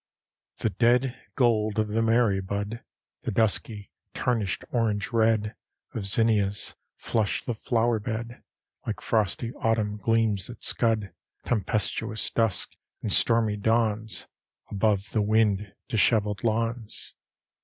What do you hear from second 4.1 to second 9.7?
tarnished orange red Of zinnias, flush the flower bed, Like frosty